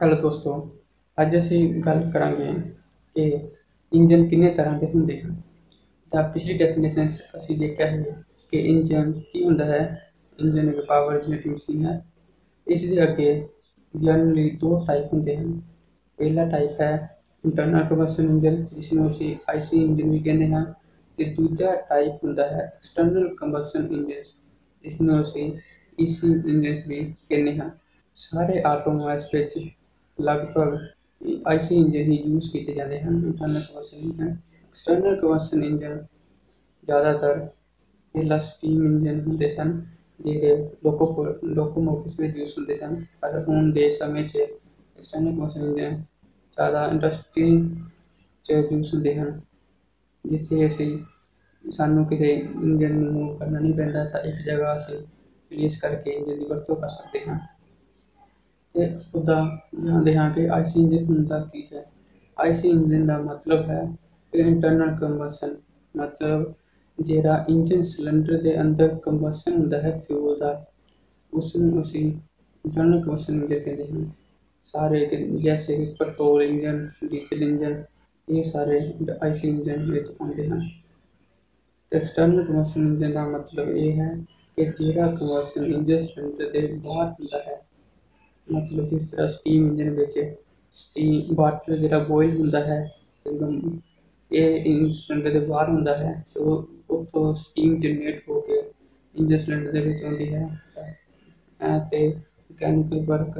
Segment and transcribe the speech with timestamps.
[0.00, 0.52] Hello ਦੋਸਤੋ
[1.18, 2.52] ਅੱਜ ਅਸੀਂ ਗੱਲ ਕਰਾਂਗੇ
[3.16, 3.22] ਕਿ
[3.92, 5.34] ਇੰਜਨ ਕਿੰਨੇ ਤਰ੍ਹਾਂ ਦੇ ਹੁੰਦੇ ਹਨ
[6.12, 8.22] ਤਾਂ ਪਿਛਲੀ ਡੈਫੀਨੇਸ਼ਨ ਅਸੀਂ ਦੇਖਿਆ ਹੈ
[8.52, 9.80] ਕਿ ਇੰਜਨ ਕੀ ਹੁੰਦਾ ਹੈ
[10.38, 12.00] ਇੰਜਨ ਇੱਕ ਪਾਵਰ ਜਨਰੇਟਿੰਗ ਮਸ਼ੀਨ ਹੈ
[12.66, 13.48] ਇਸ ਦੇ ਅੱਗੇ
[13.94, 15.60] ਜਨਰਲੀ ਦੋ ਟਾਈਪ ਹੁੰਦੇ ਹਨ
[16.18, 16.92] ਪਹਿਲਾ ਟਾਈਪ ਹੈ
[17.44, 20.64] ਇੰਟਰਨਲ ਕੰਬਸ਼ਨ ਇੰਜਨ ਜਿਸ ਨੂੰ ਅਸੀਂ ਆਈਸੀ ਇੰਜਨ ਵੀ ਕਹਿੰਦੇ ਹਾਂ
[21.18, 24.22] ਤੇ ਦੂਜਾ ਟਾਈਪ ਹੁੰਦਾ ਹੈ ਐਕਸਟਰਨਲ ਕੰਬਸ਼ਨ ਇੰਜਨ
[24.84, 25.52] ਜਿਸ ਨੂੰ ਅਸੀਂ
[25.98, 27.70] ਈਸੀ ਇੰਜਨ ਵੀ ਕਹਿੰਦੇ ਹਾਂ
[28.18, 29.58] ਸਾਰੇ ਆਟੋਮੋਬਾਈਲਸ ਵਿੱਚ
[30.18, 30.76] ਲਗਭਗ
[31.46, 36.04] ਆਈਸੀ ਇੰਜਨ ਹੀ ਯੂਜ਼ ਕੀਤੇ ਜਾਂਦੇ ਹਨ internal combustion engine external combustion engine
[36.84, 37.38] ਜ਼ਿਆਦਾਤਰ
[38.14, 39.80] ਪਹਿਲਾਂ ਸਟੀਮ ਇੰਜਨ ਹੁੰਦੇ ਸਨ
[40.20, 46.02] ਜਿਹੜੇ ਲੋਕੋ ਲੋਕੋਮੋਟਿਵਸ ਵਿੱਚ ਯੂਜ਼ ਹੁੰਦੇ ਸਨ ਪਰ ਹੁਣ ਦੇ ਸਮੇਂ 'ਚ ਐਕਸਟਰਨਲ ਕੰਬਸ਼ਨ ਇੰਜਨ
[46.58, 47.50] ਜ਼ਿਆਦਾ ਇੰਡਸਟਰੀ
[48.46, 49.40] 'ਚ ਯੂਜ਼ ਹੁੰਦੇ ਹਨ
[50.24, 50.98] ਜਿੱਥੇ ਅਸੀਂ
[51.64, 54.96] ਸਾਨੂੰ ਕਿਸੇ ਇੰਜਨ ਨੂੰ ਮੂਵ ਕਰਨਾ ਨਹੀਂ ਪੈਂਦਾ ਤਾਂ ਇੱਕ ਜਗ੍ਹਾ ਅਸੀਂ
[55.50, 57.38] ਰਿਲੀਜ਼ ਕਰਕੇ ਇੰਜਨ ਦੀ ਵਰਤੋਂ ਕਰ ਸਕਦੇ ਹਾਂ
[58.75, 59.35] ਤੇ ਉਹਦਾ
[59.77, 61.85] ਜਾਣਦੇ ਹਾਂ ਕਿ ਆਈਸੀ ਇੰਜਨ ਹੁੰਦਾ ਕੀ ਹੈ।
[62.37, 63.81] ਆਈਸੀ ਇੰਜਨ ਦਾ ਮਤਲਬ ਹੈ
[64.33, 65.55] ਇੰਟਰਨਲ ਕੰਬਸ਼ਨ
[65.95, 66.53] ਮਤਲਬ
[66.97, 70.51] ਜਿਹੜਾ ਇੰਜਨ ਸਿਲੰਡਰ ਦੇ ਅੰਦਰ ਕੰਬਸ਼ਨ ਹੁੰਦਾ ਹੈ ਫਿਊਲ ਦਾ
[71.33, 72.05] ਉਸ ਨੂੰ ਅਸੀਂ
[72.65, 74.05] ਇੰਟਰਨਲ ਕੰਬਸ਼ਨ ਇੰਜਨ ਕਹਿੰਦੇ ਹਾਂ
[74.73, 75.05] ਸਾਰੇ
[75.39, 77.83] ਜੈਸੇ ਕਿ ਪੈਟਰੋਲ ਇੰਜਨ ਡੀਜ਼ਲ ਇੰਜਨ,
[78.27, 78.79] ਇਹ ਸਾਰੇ
[79.21, 80.61] ਆਈਸੀ ਇੰਜਨ ਵਿੱਚ ਆਉਂਦੇ ਹਨ।
[81.91, 84.13] ਐਕਸਟਰਨਲ ਕੰਬਸ਼ਨ ਇੰਜਨ ਦਾ ਮਤਲਬ ਇਹ ਹੈ
[84.57, 87.58] ਕਿ ਜਿਹੜਾ ਕੰਬਸ਼ਨ ਇੰਜਨ ਸਿਲੰਡਰ ਦੇ ਬਾਹਰ ਹੁੰਦਾ ਹੈ
[88.49, 90.19] ਮਤਲਬ ਜਿਸ ਤਰ੍ਹਾਂ ਸਟੀਮ ਇੰਜਨ ਵਿੱਚ
[90.77, 92.81] ਸਟੀਮ ਵਾਟਰ ਜਿਹੜਾ ਬੋਇਲ ਹੁੰਦਾ ਹੈ,
[93.25, 93.79] ਇੱਕਦਮ
[94.31, 96.55] ਇਹ ਇੰਜਨ ਸਿਲੰਡਰ ਦੇ ਬਾਹਰ ਹੁੰਦਾ ਹੈ ਸੋ
[96.91, 98.61] ਉੱਥੋਂ ਸਟੀਮ ਜਨਰੇਟ ਹੋ ਕੇ
[99.15, 100.47] ਇੰਜਨ ਸਿਲੰਡਰ ਦੇ ਵਿੱਚ ਆਉਂਦੀ ਹੈ
[101.59, 103.39] ਅਤੇ ਮਕੈਨਿਕਲ ਵਰਕ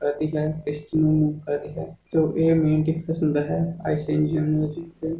[0.00, 4.56] ਕਰਦੀ ਹੈ ਪਿਸਟਨ ਨੂੰ ਮੂਵ ਕਰਦੀ ਹੈ ਸੋ ਇਹ ਮੇਨ ਡਿਫਰੈਂਸ ਹੁੰਦਾ ਹੈ ਆਈਸੀ ਇੰਜਨ
[4.60, 5.14] ਵਿੱਚ ਤੇ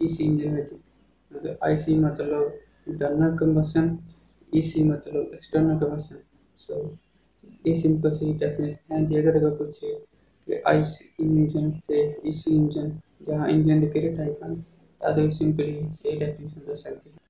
[0.00, 0.72] ਈਸੀ ਇੰਜਨ ਵਿੱਚ।
[1.30, 2.50] ਮਤਲਬ ਆਈਸੀ ਮਤਲਬ
[2.88, 3.96] ਇੰਟਰਨਲ ਕੰਬਸ਼ਨ
[4.52, 6.16] ਈਸੀ ਮਤਲਬ ਐਕਸਟਰਨਲ ਕੰਬਸ਼ਨ
[6.60, 6.82] ਸੋ
[7.66, 9.94] ये सिंपल सी डेफिनेशन है जे। अगर पूछे
[10.48, 12.92] कि आईसी इंजन से ईसी इंजन
[13.28, 14.54] जहाँ इंजन के टाइप है
[15.00, 15.72] तो सिंपली
[16.06, 17.21] ये डेफिनेशन दस सकते